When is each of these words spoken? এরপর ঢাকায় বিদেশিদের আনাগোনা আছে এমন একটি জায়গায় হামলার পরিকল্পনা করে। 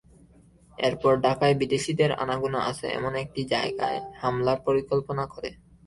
এরপর 0.77 1.13
ঢাকায় 1.25 1.55
বিদেশিদের 1.61 2.11
আনাগোনা 2.23 2.59
আছে 2.69 2.87
এমন 2.97 3.13
একটি 3.23 3.41
জায়গায় 3.53 3.99
হামলার 4.21 4.59
পরিকল্পনা 4.67 5.23
করে। 5.33 5.49